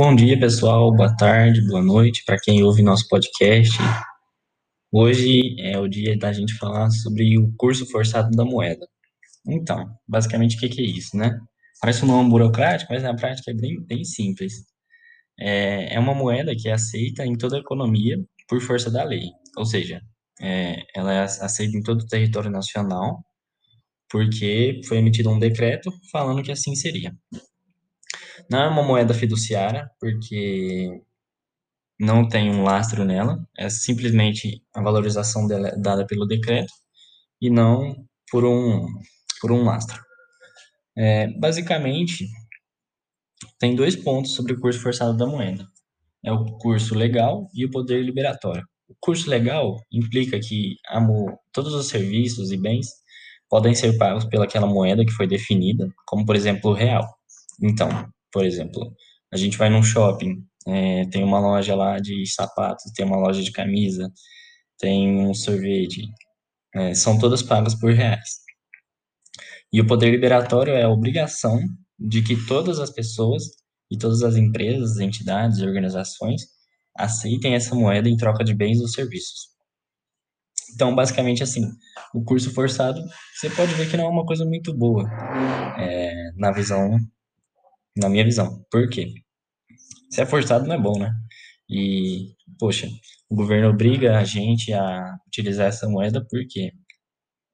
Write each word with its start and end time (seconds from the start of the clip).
Bom 0.00 0.16
dia, 0.16 0.40
pessoal. 0.40 0.90
Boa 0.96 1.14
tarde, 1.14 1.60
boa 1.66 1.82
noite 1.82 2.24
para 2.24 2.38
quem 2.40 2.62
ouve 2.62 2.82
nosso 2.82 3.06
podcast. 3.06 3.76
Hoje 4.90 5.54
é 5.60 5.78
o 5.78 5.86
dia 5.86 6.16
da 6.16 6.32
gente 6.32 6.54
falar 6.54 6.88
sobre 6.88 7.36
o 7.36 7.52
curso 7.58 7.84
forçado 7.84 8.30
da 8.30 8.42
moeda. 8.42 8.88
Então, 9.46 9.94
basicamente, 10.08 10.56
o 10.56 10.58
que, 10.58 10.80
é 10.80 10.84
isso, 10.86 11.14
né? 11.18 11.38
Parece 11.82 12.02
um 12.02 12.08
nome 12.08 12.30
burocrático, 12.30 12.90
mas 12.90 13.02
na 13.02 13.14
prática 13.14 13.50
é 13.50 13.54
bem, 13.54 13.78
bem 13.84 14.02
simples. 14.02 14.64
É, 15.38 15.94
é 15.94 16.00
uma 16.00 16.14
moeda 16.14 16.56
que 16.56 16.70
é 16.70 16.72
aceita 16.72 17.26
em 17.26 17.36
toda 17.36 17.58
a 17.58 17.60
economia 17.60 18.16
por 18.48 18.58
força 18.62 18.90
da 18.90 19.04
lei. 19.04 19.28
Ou 19.58 19.66
seja, 19.66 20.00
é, 20.40 20.78
ela 20.96 21.12
é 21.12 21.20
aceita 21.24 21.76
em 21.76 21.82
todo 21.82 22.00
o 22.00 22.06
território 22.06 22.50
nacional 22.50 23.22
porque 24.08 24.80
foi 24.88 24.96
emitido 24.96 25.28
um 25.28 25.38
decreto 25.38 25.92
falando 26.10 26.42
que 26.42 26.50
assim 26.50 26.74
seria. 26.74 27.14
Não 28.50 28.60
é 28.62 28.68
uma 28.68 28.82
moeda 28.82 29.14
fiduciária, 29.14 29.90
porque 30.00 31.02
não 31.98 32.26
tem 32.26 32.50
um 32.50 32.62
lastro 32.62 33.04
nela, 33.04 33.46
é 33.58 33.68
simplesmente 33.68 34.62
a 34.74 34.80
valorização 34.80 35.46
dela 35.46 35.70
dada 35.76 36.06
pelo 36.06 36.26
decreto 36.26 36.72
e 37.40 37.50
não 37.50 37.94
por 38.30 38.44
um, 38.44 38.86
por 39.40 39.52
um 39.52 39.64
lastro. 39.64 40.00
É, 40.96 41.28
basicamente, 41.38 42.26
tem 43.58 43.74
dois 43.74 43.96
pontos 43.96 44.34
sobre 44.34 44.54
o 44.54 44.60
curso 44.60 44.80
forçado 44.80 45.16
da 45.16 45.26
moeda. 45.26 45.66
É 46.24 46.32
o 46.32 46.44
curso 46.58 46.94
legal 46.94 47.48
e 47.54 47.64
o 47.64 47.70
poder 47.70 48.02
liberatório. 48.02 48.64
O 48.88 48.94
curso 49.00 49.28
legal 49.30 49.76
implica 49.92 50.38
que 50.40 50.76
a, 50.88 51.00
todos 51.52 51.74
os 51.74 51.88
serviços 51.88 52.50
e 52.50 52.56
bens 52.56 52.88
podem 53.48 53.74
ser 53.74 53.96
pagos 53.98 54.24
pelaquela 54.24 54.66
moeda 54.66 55.04
que 55.04 55.12
foi 55.12 55.26
definida, 55.26 55.88
como 56.06 56.24
por 56.24 56.36
exemplo 56.36 56.70
o 56.70 56.74
real. 56.74 57.06
Então, 57.62 57.88
por 58.32 58.44
exemplo, 58.44 58.94
a 59.32 59.36
gente 59.36 59.56
vai 59.56 59.70
num 59.70 59.82
shopping, 59.82 60.44
é, 60.66 61.06
tem 61.06 61.22
uma 61.24 61.40
loja 61.40 61.74
lá 61.74 61.98
de 61.98 62.26
sapatos, 62.26 62.92
tem 62.94 63.04
uma 63.04 63.16
loja 63.16 63.42
de 63.42 63.52
camisa, 63.52 64.10
tem 64.78 65.08
um 65.26 65.34
sorvete, 65.34 66.02
é, 66.74 66.94
são 66.94 67.18
todas 67.18 67.42
pagas 67.42 67.74
por 67.74 67.92
reais. 67.92 68.40
E 69.72 69.80
o 69.80 69.86
poder 69.86 70.10
liberatório 70.10 70.72
é 70.72 70.82
a 70.82 70.88
obrigação 70.88 71.60
de 71.98 72.22
que 72.22 72.46
todas 72.46 72.80
as 72.80 72.90
pessoas 72.90 73.44
e 73.90 73.96
todas 73.96 74.22
as 74.22 74.36
empresas, 74.36 74.98
entidades 74.98 75.60
organizações 75.60 76.42
aceitem 76.96 77.54
essa 77.54 77.74
moeda 77.74 78.08
em 78.08 78.16
troca 78.16 78.44
de 78.44 78.54
bens 78.54 78.80
ou 78.80 78.88
serviços. 78.88 79.50
Então, 80.74 80.94
basicamente 80.94 81.42
assim, 81.42 81.62
o 82.14 82.22
curso 82.24 82.52
forçado, 82.52 83.00
você 83.34 83.50
pode 83.50 83.74
ver 83.74 83.90
que 83.90 83.96
não 83.96 84.04
é 84.04 84.08
uma 84.08 84.24
coisa 84.24 84.44
muito 84.44 84.72
boa 84.72 85.08
é, 85.78 86.32
na 86.36 86.52
visão 86.52 86.98
na 87.96 88.08
minha 88.08 88.24
visão. 88.24 88.64
Por 88.70 88.88
quê? 88.88 89.12
Se 90.10 90.20
é 90.20 90.26
forçado, 90.26 90.66
não 90.66 90.74
é 90.74 90.78
bom, 90.78 90.98
né? 90.98 91.12
E, 91.68 92.34
poxa, 92.58 92.88
o 93.28 93.36
governo 93.36 93.68
obriga 93.70 94.18
a 94.18 94.24
gente 94.24 94.72
a 94.72 95.16
utilizar 95.26 95.68
essa 95.68 95.88
moeda 95.88 96.26
porque 96.28 96.72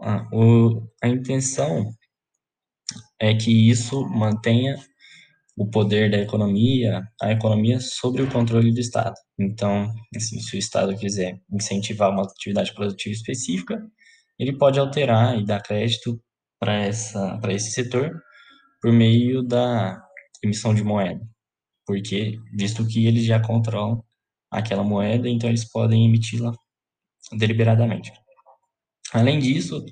a, 0.00 0.26
o, 0.32 0.88
a 1.02 1.08
intenção 1.08 1.92
é 3.20 3.34
que 3.34 3.70
isso 3.70 4.04
mantenha 4.08 4.76
o 5.56 5.68
poder 5.68 6.10
da 6.10 6.18
economia, 6.18 7.02
a 7.20 7.32
economia 7.32 7.78
sobre 7.80 8.22
o 8.22 8.30
controle 8.30 8.72
do 8.72 8.80
Estado. 8.80 9.14
Então, 9.38 9.92
assim, 10.16 10.40
se 10.40 10.56
o 10.56 10.58
Estado 10.58 10.96
quiser 10.96 11.38
incentivar 11.52 12.10
uma 12.10 12.22
atividade 12.22 12.74
produtiva 12.74 13.14
específica, 13.14 13.78
ele 14.38 14.56
pode 14.56 14.80
alterar 14.80 15.38
e 15.38 15.44
dar 15.44 15.60
crédito 15.62 16.18
para 16.58 16.88
esse 16.88 17.70
setor 17.72 18.10
por 18.80 18.90
meio 18.90 19.42
da 19.42 20.02
emissão 20.42 20.74
de 20.74 20.82
moeda, 20.82 21.20
porque 21.86 22.38
visto 22.52 22.86
que 22.86 23.06
eles 23.06 23.24
já 23.24 23.40
controlam 23.40 24.04
aquela 24.50 24.82
moeda, 24.82 25.28
então 25.28 25.48
eles 25.48 25.64
podem 25.64 26.06
emiti-la 26.06 26.52
deliberadamente. 27.32 28.12
Além 29.12 29.38
disso, 29.38 29.84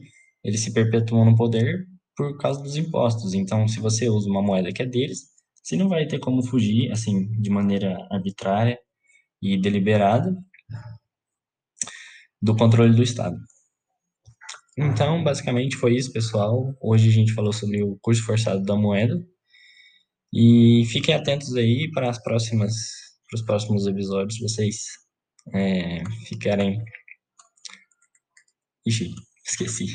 eles 0.42 0.60
se 0.60 0.72
perpetuam 0.72 1.24
no 1.24 1.36
poder 1.36 1.86
por 2.16 2.36
causa 2.38 2.62
dos 2.62 2.76
impostos. 2.76 3.34
Então, 3.34 3.68
se 3.68 3.80
você 3.80 4.08
usa 4.08 4.28
uma 4.28 4.42
moeda 4.42 4.72
que 4.72 4.82
é 4.82 4.86
deles, 4.86 5.28
você 5.62 5.76
não 5.76 5.88
vai 5.88 6.06
ter 6.06 6.18
como 6.18 6.42
fugir 6.42 6.90
assim 6.90 7.30
de 7.40 7.50
maneira 7.50 8.06
arbitrária 8.10 8.78
e 9.42 9.60
deliberada 9.60 10.36
do 12.40 12.56
controle 12.56 12.94
do 12.94 13.02
Estado. 13.02 13.36
Então, 14.76 15.22
basicamente 15.22 15.76
foi 15.76 15.96
isso, 15.96 16.12
pessoal. 16.12 16.74
Hoje 16.80 17.08
a 17.08 17.12
gente 17.12 17.32
falou 17.32 17.52
sobre 17.52 17.82
o 17.82 17.98
curso 18.00 18.24
forçado 18.24 18.62
da 18.62 18.76
moeda. 18.76 19.20
E 20.32 20.84
fiquem 20.86 21.14
atentos 21.14 21.54
aí 21.56 21.90
para 21.92 22.10
as 22.10 22.22
próximas, 22.22 22.72
para 23.28 23.36
os 23.36 23.42
próximos 23.44 23.86
episódios, 23.86 24.38
vocês 24.40 24.84
é, 25.54 26.02
ficarem. 26.26 26.82
Ixi, 28.86 29.14
esqueci. 29.46 29.86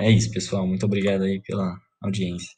É 0.00 0.10
isso, 0.10 0.30
pessoal. 0.30 0.66
Muito 0.66 0.86
obrigado 0.86 1.22
aí 1.22 1.40
pela 1.42 1.76
audiência. 2.02 2.57